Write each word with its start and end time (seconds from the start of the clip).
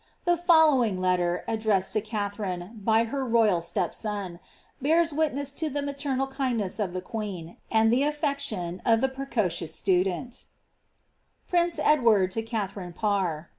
The 0.25 0.35
following 0.35 0.99
letter, 0.99 1.43
addressed 1.47 1.93
to 1.93 2.01
Katharine 2.01 2.79
by 2.83 3.03
her 3.03 3.23
royal 3.23 3.61
step 3.61 3.93
son, 3.93 4.39
bears 4.81 5.13
witness 5.13 5.53
to 5.53 5.69
the 5.69 5.83
maternal 5.83 6.25
kindness 6.25 6.79
of 6.79 6.93
the 6.93 7.01
queen, 7.01 7.57
and 7.69 7.93
the 7.93 8.01
affection 8.01 8.81
of 8.83 8.99
the 9.01 9.09
precocioui 9.09 9.69
student:— 9.69 10.45
pRixrx 11.53 11.79
Edward 11.83 12.31
to 12.31 12.41
Kathariks 12.41 12.95
Parr. 12.95 13.49